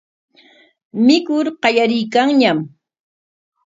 [1.05, 2.59] Mikur qallariykanñam.